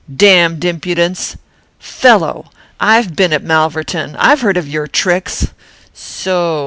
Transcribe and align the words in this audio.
Damned 0.15 0.65
impudence! 0.65 1.37
Fellow! 1.77 2.49
I've 2.79 3.15
been 3.15 3.31
at 3.31 3.43
Malverton. 3.43 4.15
I've 4.17 4.41
heard 4.41 4.57
of 4.57 4.67
your 4.67 4.87
tricks. 4.87 5.49
So! 5.93 6.59